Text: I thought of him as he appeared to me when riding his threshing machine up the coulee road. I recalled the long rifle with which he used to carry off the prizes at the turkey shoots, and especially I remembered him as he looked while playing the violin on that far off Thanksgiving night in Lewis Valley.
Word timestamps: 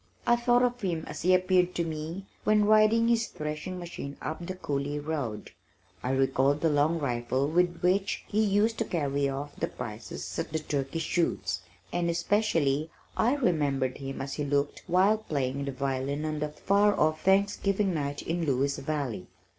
I 0.25 0.35
thought 0.35 0.63
of 0.63 0.81
him 0.81 1.03
as 1.05 1.21
he 1.21 1.31
appeared 1.35 1.75
to 1.75 1.83
me 1.83 2.25
when 2.43 2.65
riding 2.65 3.07
his 3.07 3.27
threshing 3.27 3.77
machine 3.77 4.17
up 4.19 4.43
the 4.43 4.55
coulee 4.55 4.97
road. 4.97 5.51
I 6.01 6.09
recalled 6.09 6.61
the 6.61 6.71
long 6.71 6.97
rifle 6.97 7.47
with 7.47 7.81
which 7.81 8.23
he 8.27 8.41
used 8.43 8.79
to 8.79 8.85
carry 8.85 9.29
off 9.29 9.55
the 9.55 9.67
prizes 9.67 10.39
at 10.39 10.51
the 10.53 10.57
turkey 10.57 10.97
shoots, 10.97 11.61
and 11.93 12.09
especially 12.09 12.89
I 13.15 13.35
remembered 13.35 13.99
him 13.99 14.21
as 14.23 14.33
he 14.33 14.43
looked 14.43 14.81
while 14.87 15.19
playing 15.19 15.65
the 15.65 15.71
violin 15.71 16.25
on 16.25 16.39
that 16.39 16.57
far 16.57 16.99
off 16.99 17.21
Thanksgiving 17.21 17.93
night 17.93 18.23
in 18.23 18.43
Lewis 18.43 18.77
Valley. 18.79 19.27